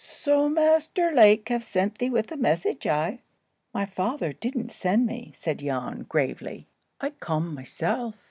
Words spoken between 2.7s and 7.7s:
eh?" "My father didn't send me," said Jan, gravely. "I come